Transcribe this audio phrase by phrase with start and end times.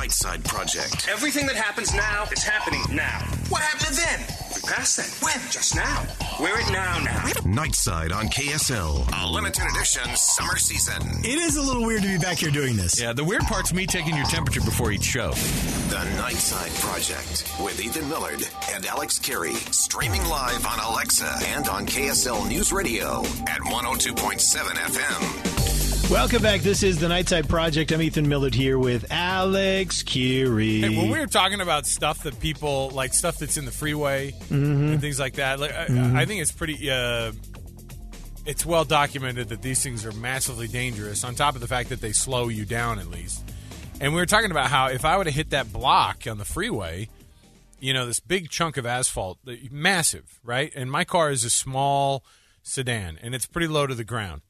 [0.00, 1.06] Nightside Project.
[1.10, 3.18] Everything that happens now is happening now.
[3.50, 4.20] What happened to then?
[4.54, 5.08] We passed that.
[5.22, 5.38] When?
[5.50, 6.06] Just now.
[6.40, 7.26] We're it now now.
[7.44, 9.06] Nightside on KSL.
[9.22, 11.02] A limited edition summer season.
[11.22, 12.98] It is a little weird to be back here doing this.
[12.98, 15.32] Yeah, the weird part's me taking your temperature before each show.
[15.32, 19.52] The Nightside Project with Ethan Millard and Alex Kirry.
[19.70, 25.49] Streaming live on Alexa and on KSL News Radio at 102.7 FM.
[26.10, 26.62] Welcome back.
[26.62, 27.92] This is the Nightside Project.
[27.92, 30.80] I'm Ethan Millard here with Alex Kirry.
[30.80, 34.34] Hey, when we were talking about stuff that people like, stuff that's in the freeway
[34.50, 36.90] and things like that, like, I, I think it's pretty.
[36.90, 37.30] Uh,
[38.44, 41.22] it's well documented that these things are massively dangerous.
[41.22, 43.48] On top of the fact that they slow you down, at least.
[44.00, 46.44] And we were talking about how if I would have hit that block on the
[46.44, 47.08] freeway,
[47.78, 49.38] you know, this big chunk of asphalt,
[49.70, 50.72] massive, right?
[50.74, 52.24] And my car is a small
[52.64, 54.42] sedan, and it's pretty low to the ground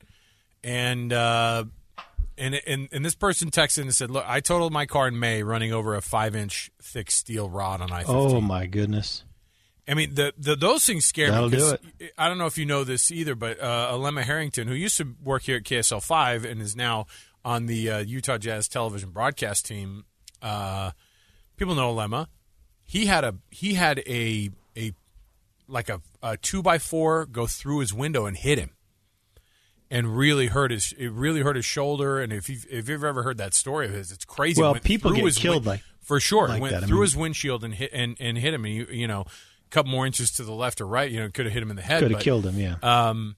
[0.62, 1.64] and uh,
[2.36, 5.42] and and and this person texted and said, "Look, I totaled my car in May
[5.42, 8.04] running over a five inch thick steel rod on I.
[8.06, 9.24] Oh my goodness!
[9.86, 11.58] I mean, the, the those things scare That'll me.
[11.58, 12.12] do it.
[12.16, 15.14] I don't know if you know this either, but uh, Alema Harrington, who used to
[15.22, 17.06] work here at KSL five and is now
[17.44, 20.04] on the uh, Utah Jazz television broadcast team,
[20.42, 20.92] uh,
[21.56, 22.28] people know Alema.
[22.84, 24.92] He had a he had a a
[25.66, 28.70] like a, a two by four go through his window and hit him
[29.90, 32.20] and really hurt his it really hurt his shoulder.
[32.20, 34.60] And if you've if you've ever heard that story of his, it's crazy.
[34.62, 36.48] Well, people get killed win- like- for sure.
[36.48, 36.84] like went that.
[36.84, 38.64] I through mean- his windshield and hit and, and hit him.
[38.64, 41.28] And you, you know, a couple more inches to the left or right, you know,
[41.30, 42.02] could have hit him in the head.
[42.02, 42.58] Could have killed him.
[42.58, 42.76] Yeah.
[42.82, 43.36] Um,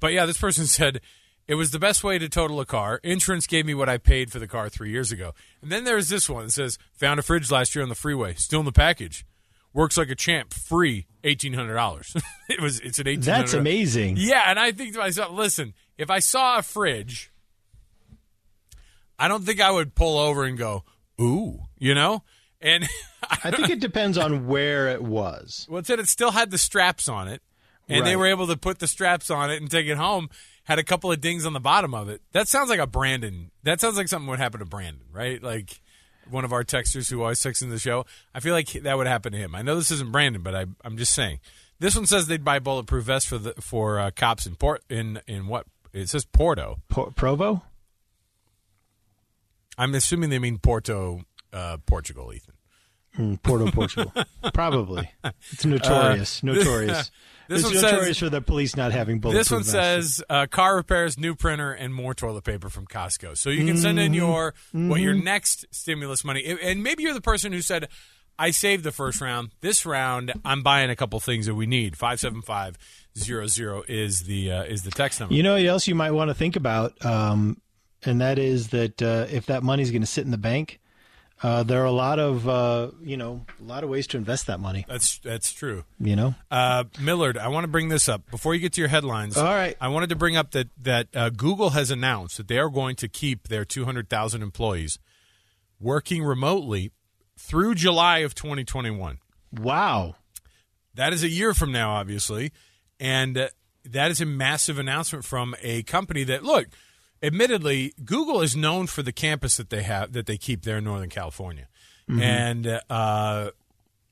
[0.00, 1.00] but yeah, this person said
[1.46, 3.00] it was the best way to total a car.
[3.02, 5.34] Insurance gave me what I paid for the car three years ago.
[5.62, 8.34] And then there's this one that says found a fridge last year on the freeway,
[8.34, 9.24] still in the package.
[9.72, 12.16] Works like a champ, free eighteen hundred dollars.
[12.48, 13.20] it was it's an eighteen.
[13.22, 14.16] That's amazing.
[14.18, 17.30] Yeah, and I think to myself, listen, if I saw a fridge,
[19.18, 20.84] I don't think I would pull over and go,
[21.20, 22.22] ooh, you know?
[22.60, 22.88] And
[23.44, 25.66] I think it depends on where it was.
[25.68, 27.42] well, it said it still had the straps on it,
[27.88, 30.30] and they were able to put the straps on it and take it home.
[30.64, 32.22] Had a couple of dings on the bottom of it.
[32.32, 33.50] That sounds like a Brandon.
[33.62, 35.42] That sounds like something would happen to Brandon, right?
[35.42, 35.80] Like
[36.30, 38.06] one of our texters who always texts in the show.
[38.34, 39.54] I feel like that would happen to him.
[39.54, 41.40] I know this isn't Brandon, but I, I'm just saying.
[41.78, 45.20] This one says they'd buy bulletproof vests for the for uh, cops in port in
[45.26, 46.78] in what it says Porto.
[46.88, 47.62] Po- Provo?
[49.78, 52.32] I'm assuming they mean Porto, uh, Portugal.
[52.34, 52.54] Ethan.
[53.18, 54.12] Mm, Porto, Portugal.
[54.52, 55.10] Probably.
[55.52, 56.42] It's notorious.
[56.42, 57.10] notorious.
[57.50, 59.72] This it's one says- notorious for the police not having bulletproof This one vests.
[60.16, 63.36] says uh, car repairs, new printer, and more toilet paper from Costco.
[63.36, 67.12] So you can send in your what your next stimulus money, and- and maybe you're
[67.14, 67.88] the person who said,
[68.38, 69.50] "I saved the first round.
[69.60, 72.78] This round, I'm buying a couple things that we need." Five seven five
[73.18, 75.34] zero zero is the uh, is the text number.
[75.34, 77.60] You know what else you might want to think about, um,
[78.04, 80.80] and that is that uh, if that money's going to sit in the bank,
[81.42, 84.46] uh, there are a lot of uh, you know a lot of ways to invest
[84.46, 84.84] that money.
[84.88, 85.84] that's that's true.
[85.98, 88.88] You know, Uh, Millard, I want to bring this up before you get to your
[88.88, 89.36] headlines.
[89.36, 89.76] All right.
[89.80, 92.96] I wanted to bring up that that uh, Google has announced that they are going
[92.96, 94.98] to keep their 200,000 employees
[95.80, 96.92] working remotely
[97.38, 99.18] through July of 2021.
[99.58, 100.16] wow.
[100.94, 102.52] That is a year from now, obviously,
[102.98, 103.48] and uh,
[103.84, 106.66] that is a massive announcement from a company that look.
[107.22, 110.84] Admittedly, Google is known for the campus that they have that they keep there in
[110.84, 111.68] Northern California,
[112.08, 113.50] and uh,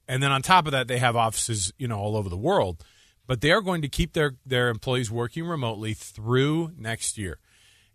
[0.07, 2.85] and then on top of that, they have offices you know all over the world.
[3.27, 7.39] But they are going to keep their their employees working remotely through next year.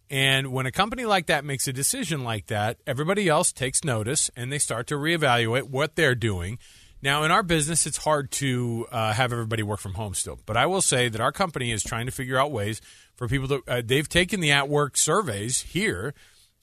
[0.09, 4.29] And when a company like that makes a decision like that, everybody else takes notice
[4.35, 6.59] and they start to reevaluate what they're doing.
[7.01, 10.39] Now, in our business, it's hard to uh, have everybody work from home still.
[10.45, 12.79] But I will say that our company is trying to figure out ways
[13.15, 13.63] for people to.
[13.67, 16.13] Uh, they've taken the at work surveys here,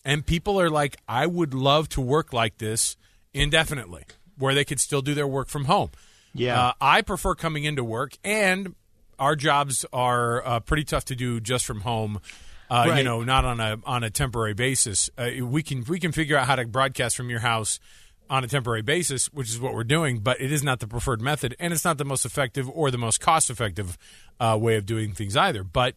[0.04, 2.96] and people are like, I would love to work like this
[3.32, 4.04] indefinitely,
[4.38, 5.90] where they could still do their work from home.
[6.34, 6.60] Yeah.
[6.60, 8.74] Uh, I prefer coming into work, and
[9.18, 12.20] our jobs are uh, pretty tough to do just from home.
[12.70, 15.10] Uh, You know, not on a on a temporary basis.
[15.18, 17.80] Uh, we can we can figure out how to broadcast from your house
[18.28, 20.20] on a temporary basis, which is what we're doing.
[20.20, 22.98] But it is not the preferred method, and it's not the most effective or the
[22.98, 23.98] most cost effective
[24.38, 25.64] uh, way of doing things either.
[25.64, 25.96] But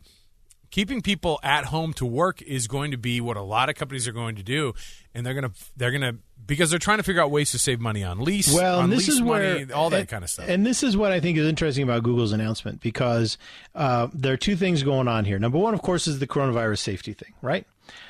[0.73, 4.07] keeping people at home to work is going to be what a lot of companies
[4.07, 4.73] are going to do,
[5.13, 7.79] and they're going to they're to because they're trying to figure out ways to save
[7.79, 10.23] money on lease, Well, on and this lease is money, where all that and- kind
[10.23, 10.45] of stuff.
[10.49, 13.37] And this is what I think is interesting about Google's announcement because
[13.75, 15.39] uh, there are two things going on here.
[15.39, 17.65] Number one, of course, is the coronavirus safety thing, right?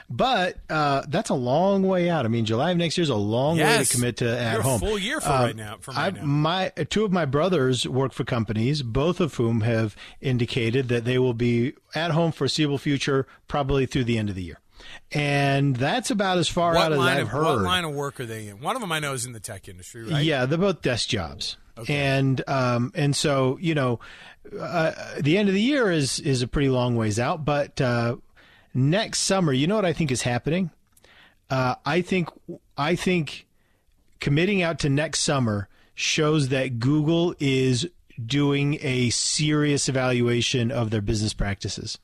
[0.10, 2.26] But uh, that's a long way out.
[2.26, 4.62] I mean, July of next year is a long way to commit to at You're
[4.62, 4.80] home.
[4.80, 6.26] full year for Um, right now- from right I- now.
[6.26, 11.18] My two of my brothers work for companies, both of whom have indicated that they
[11.18, 14.60] will be at home foreseeable future, probably through the end of the year.
[15.12, 17.44] And that's about as far what out as I've of heard.
[17.44, 18.62] what line of work are they in?
[18.62, 20.24] One of them I know is in the tech industry, right?
[20.24, 21.58] Yeah, they're both desk jobs,
[21.88, 24.00] and um, and so you know,
[24.60, 27.46] uh, the end of the year is is a pretty long ways out.
[27.46, 28.18] But uh,
[28.74, 30.72] next summer, you know what I think is happening?
[31.50, 32.30] Uh, I think
[32.78, 33.46] I think
[34.20, 37.88] committing out to next summer shows that Google is
[38.24, 41.98] doing a serious evaluation of their business practices.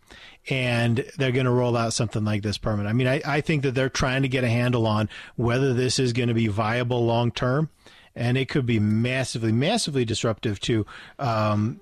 [0.50, 2.90] And they're going to roll out something like this permanent.
[2.90, 6.00] I mean, I, I think that they're trying to get a handle on whether this
[6.00, 7.70] is going to be viable long term.
[8.16, 10.86] And it could be massively, massively disruptive to
[11.20, 11.80] um,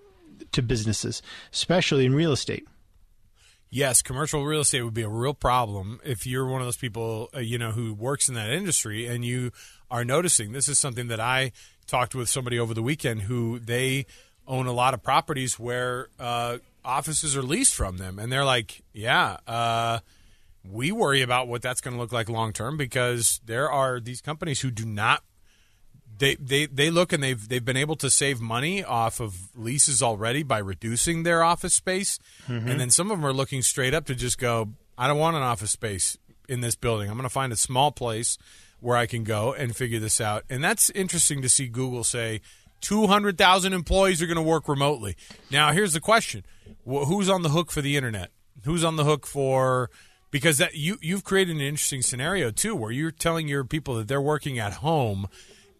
[0.51, 1.21] to businesses,
[1.51, 2.67] especially in real estate.
[3.69, 7.29] Yes, commercial real estate would be a real problem if you're one of those people,
[7.35, 9.51] uh, you know, who works in that industry and you
[9.89, 10.51] are noticing.
[10.51, 11.51] This is something that I
[11.87, 14.05] talked with somebody over the weekend who they
[14.47, 18.83] own a lot of properties where uh, offices are leased from them, and they're like,
[18.93, 19.99] "Yeah, uh,
[20.69, 24.21] we worry about what that's going to look like long term because there are these
[24.21, 25.23] companies who do not
[26.19, 30.01] they, they they look and they've they've been able to save money off of leases
[30.01, 32.17] already by reducing their office space,
[32.47, 32.67] Mm-hmm.
[32.69, 35.35] and then some of them are looking straight up to just go, I don't want
[35.35, 36.17] an office space
[36.49, 37.09] in this building.
[37.09, 38.37] I'm going to find a small place
[38.79, 42.41] where I can go and figure this out, and that's interesting to see Google say.
[42.81, 45.17] 200,000 employees are going to work remotely.
[45.49, 46.45] Now, here's the question.
[46.85, 48.29] Who's on the hook for the internet?
[48.65, 49.89] Who's on the hook for
[50.31, 54.07] because that you you've created an interesting scenario too where you're telling your people that
[54.07, 55.27] they're working at home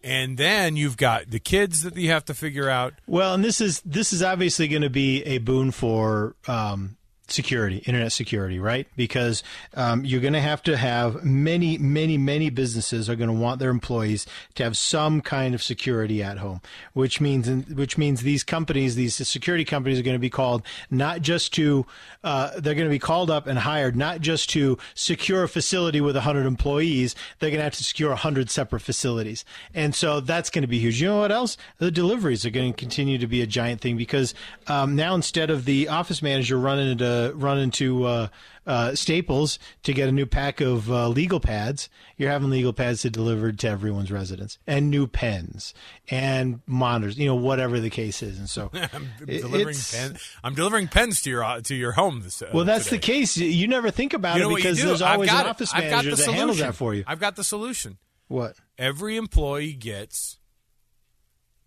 [0.02, 3.60] and then you've got the kids that you have to figure out Well, and this
[3.60, 6.96] is this is obviously going to be a boon for um,
[7.30, 8.86] security, internet security, right?
[8.96, 9.42] Because
[9.74, 13.60] um, you're going to have to have many, many, many businesses are going to want
[13.60, 16.60] their employees to have some kind of security at home,
[16.94, 21.20] which means which means these companies, these security companies, are going to be called not
[21.20, 21.86] just to
[22.24, 26.00] uh, they're going to be called up and hired not just to secure a facility
[26.00, 29.44] with 100 employees, they're going to have to secure 100 separate facilities,
[29.74, 31.00] and so that's going to be huge.
[31.00, 31.56] You know what else?
[31.78, 34.34] The deliveries are going to continue to be a giant thing because
[34.66, 38.28] um, now instead of the office manager running into running into uh,
[38.66, 43.02] uh, Staples to get a new pack of uh, legal pads, you're having legal pads
[43.02, 45.72] delivered to everyone's residence and new pens
[46.10, 48.38] and monitors, you know, whatever the case is.
[48.38, 52.42] And so I'm delivering pen, I'm delivering pens to your uh, to your home this
[52.42, 52.96] uh, Well, that's today.
[52.96, 53.36] the case.
[53.36, 55.46] You never think about You it because there's always an it.
[55.46, 57.04] office I've got manager the that handles that for you.
[57.06, 57.98] I've got the solution.
[58.28, 58.56] What?
[58.76, 60.38] Every employee gets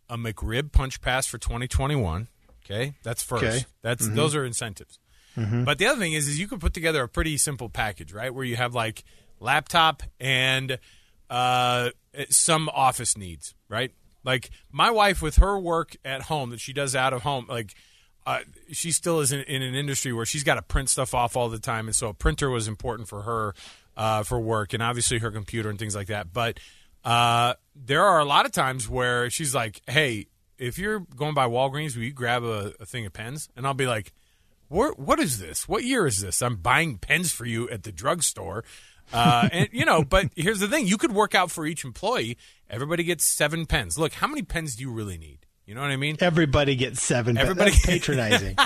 [0.10, 2.28] a McRib punch pass for 2021.
[2.64, 3.44] Okay, that's first.
[3.44, 3.66] Okay.
[3.82, 4.16] That's Mhm.
[4.16, 5.00] those are incentives.
[5.38, 5.66] Mhm.
[5.66, 8.34] But the other thing is, is you can put together a pretty simple package, right?
[8.34, 9.04] Where you have like
[9.40, 10.78] laptop and
[11.30, 11.90] uh,
[12.30, 13.92] some office needs, right?
[14.24, 17.74] Like my wife with her work at home that she does out of home, like
[18.28, 18.40] uh,
[18.72, 21.50] she still is in, in an industry where she's got to print stuff off all
[21.50, 23.56] the time, and so a printer was important for her
[23.98, 26.32] uh, for work, and obviously her computer and things like that.
[26.32, 26.60] But
[27.04, 30.28] uh, there are a lot of times where she's like, "Hey,
[30.60, 33.74] if you're going by Walgreens, will you grab a, a thing of pens?" And I'll
[33.74, 34.14] be like,
[34.72, 34.98] "What?
[34.98, 35.68] What is this?
[35.68, 36.42] What year is this?
[36.42, 38.64] I'm buying pens for you at the drugstore."
[39.14, 42.38] Uh, and you know, but here's the thing: you could work out for each employee.
[42.70, 43.98] Everybody gets seven pens.
[44.00, 45.40] Look, how many pens do you really need?
[45.66, 46.18] You know what I mean?
[46.20, 47.36] Everybody gets seven.
[47.36, 47.50] pens.
[47.50, 48.56] Everybody- That's patronizing.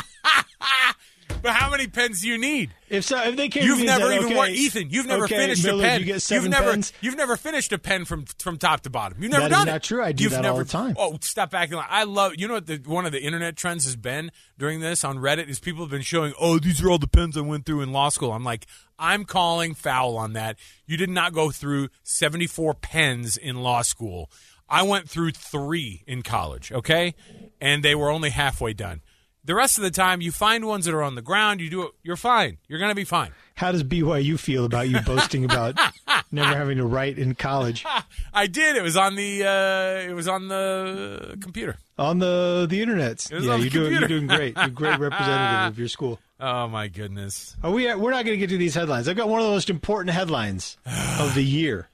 [1.46, 2.72] But how many pens do you need?
[2.90, 4.90] if so, if they came, You've never said, even okay, worked, Ethan.
[4.90, 6.02] You've never okay, finished Millard, a pen.
[6.08, 6.92] You have never, pens.
[7.02, 9.22] you've never finished a pen from from top to bottom.
[9.22, 9.84] You've never That is done not it.
[9.84, 10.02] true.
[10.04, 10.96] I do You've that never, all the time.
[10.98, 12.34] Oh, stop acting like I love.
[12.38, 12.66] You know what?
[12.66, 15.92] The, one of the internet trends has been during this on Reddit is people have
[15.92, 16.34] been showing.
[16.42, 18.32] Oh, these are all the pens I went through in law school.
[18.32, 18.66] I'm like,
[18.98, 20.58] I'm calling foul on that.
[20.88, 24.32] You did not go through 74 pens in law school.
[24.68, 26.72] I went through three in college.
[26.72, 27.14] Okay,
[27.62, 29.02] and they were only halfway done.
[29.46, 31.62] The rest of the time, you find ones that are on the ground.
[31.62, 31.92] You do it.
[32.04, 32.58] You're fine.
[32.68, 33.32] You're gonna be fine.
[33.56, 35.80] How does BYU feel about you boasting about
[36.32, 37.86] never having to write in college
[38.34, 38.76] I did.
[38.76, 41.78] It was on the uh, it was on the computer.
[41.98, 43.30] on the the internet.
[43.32, 44.56] Yeah, the you're doing you're doing great.
[44.58, 46.20] You're a great representative of your school.
[46.40, 47.56] Oh my goodness.
[47.64, 47.86] Are we?
[47.96, 49.08] We're not going to get to these headlines.
[49.08, 50.76] I've got one of the most important headlines
[51.20, 51.88] of the year.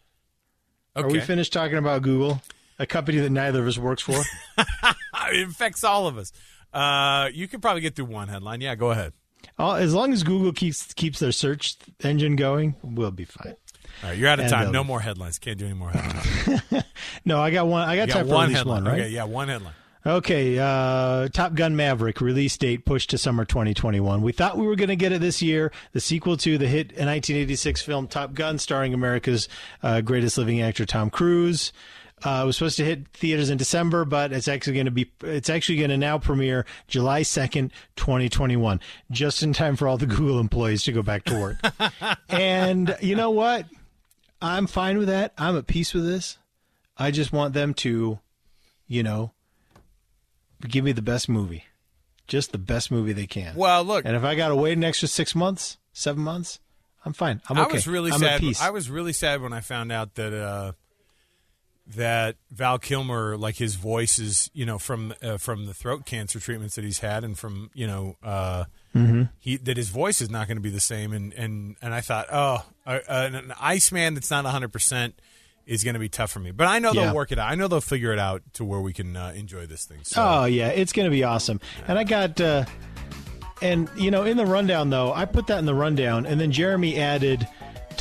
[0.95, 1.05] Okay.
[1.07, 2.41] Are we finished talking about Google,
[2.79, 4.19] a company that neither of us works for?
[4.57, 6.33] it affects all of us.
[6.73, 8.61] Uh, you could probably get through one headline.
[8.61, 9.13] Yeah, go ahead.
[9.57, 13.55] Uh, as long as Google keeps keeps their search engine going, we'll be fine.
[14.03, 14.67] All right, you're out of And, time.
[14.67, 15.37] um, no more headlines.
[15.39, 16.83] Can't do any more headlines.
[17.25, 17.87] No, I got one.
[17.87, 18.83] I got time got for one headline.
[18.85, 19.01] one, right?
[19.01, 19.73] Okay, yeah, one headline.
[20.05, 24.21] Okay, uh, Top Gun Maverick release date pushed to summer 2021.
[24.23, 25.71] We thought we were going to get it this year.
[25.93, 29.47] The sequel to the hit 1986 film Top Gun, starring America's
[29.83, 31.71] uh, greatest living actor Tom Cruise.
[32.23, 35.11] Uh, it was supposed to hit theaters in December, but it's actually going to be
[35.23, 40.05] it's actually going to now premiere July 2nd, 2021, just in time for all the
[40.05, 41.57] Google employees to go back to work.
[42.29, 43.65] and you know what?
[44.41, 45.33] I'm fine with that.
[45.37, 46.37] I'm at peace with this.
[46.97, 48.19] I just want them to,
[48.87, 49.31] you know,
[50.67, 51.65] give me the best movie,
[52.27, 53.55] just the best movie they can.
[53.55, 56.59] Well, look, and if I got to wait an extra six months, seven months,
[57.03, 57.41] I'm fine.
[57.49, 57.69] I'm okay.
[57.69, 58.33] I was really I'm sad.
[58.33, 58.61] At peace.
[58.61, 60.71] I was really sad when I found out that uh,
[61.87, 66.39] that Val Kilmer, like his voice is, you know, from uh, from the throat cancer
[66.39, 69.29] treatments that he's had, and from you know, uh, Mhm.
[69.39, 71.11] he that his voice is not going to be the same.
[71.13, 75.19] And and and I thought, oh, uh, an, an Iceman that's not 100 percent
[75.65, 76.51] is going to be tough for me.
[76.51, 77.05] But I know Yeah.
[77.05, 77.49] they'll work it out.
[77.51, 79.99] I know they'll figure it out to where we can uh, enjoy this thing.
[80.03, 80.21] So.
[80.23, 81.59] Oh yeah, it's going to be awesome.
[81.87, 82.65] And I got, uh,
[83.61, 86.51] and you know, in the rundown though, I put that in the rundown, and then
[86.51, 87.47] Jeremy added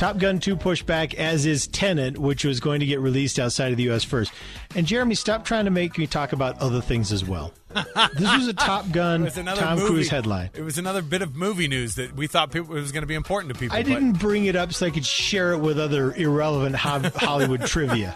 [0.01, 3.77] Top Gun 2 pushback as is Tenet, which was going to get released outside of
[3.77, 4.03] the U.S.
[4.03, 4.33] first.
[4.75, 7.53] And Jeremy, stop trying to make me talk about other things as well.
[7.69, 10.49] this was a Top Gun Tom movie- Cruise headline.
[10.55, 13.07] It was another bit of movie news that we thought people, it was going to
[13.07, 13.77] be important to people.
[13.77, 17.03] I but- didn't bring it up so I could share it with other irrelevant ho-
[17.17, 18.15] Hollywood trivia.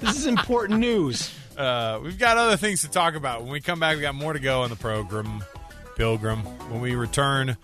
[0.00, 1.28] This is important news.
[1.56, 3.42] Uh, we've got other things to talk about.
[3.42, 5.42] When we come back, we got more to go on the program,
[5.96, 6.42] Pilgrim.
[6.70, 7.56] When we return,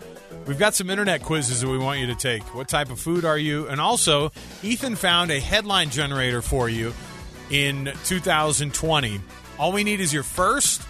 [0.46, 2.42] we've got some internet quizzes that we want you to take.
[2.54, 3.68] What type of food are you?
[3.68, 4.32] And also,
[4.62, 6.92] Ethan found a headline generator for you
[7.50, 9.20] in 2020.
[9.58, 10.82] All we need is your first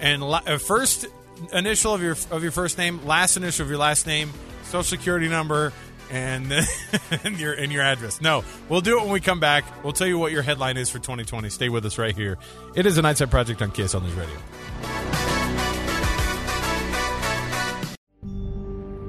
[0.00, 1.06] and la- uh, first
[1.52, 4.30] initial of your of your first name, last initial of your last name,
[4.64, 5.72] social security number,
[6.10, 6.52] and
[7.24, 8.20] and your and your address.
[8.20, 9.64] No, we'll do it when we come back.
[9.84, 11.48] We'll tell you what your headline is for 2020.
[11.48, 12.38] Stay with us right here.
[12.74, 14.36] It is a Nightside Project on KSL News Radio.